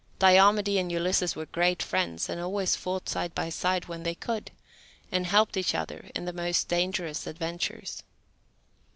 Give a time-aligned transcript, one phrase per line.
[0.17, 4.49] Diomede and Ulysses were great friends, and always fought side by side, when they could,
[5.11, 8.01] and helped each other in the most dangerous adventures.